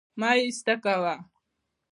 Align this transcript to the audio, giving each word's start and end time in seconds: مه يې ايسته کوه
مه 0.19 0.29
يې 0.35 0.41
ايسته 0.45 0.73
کوه 0.83 1.15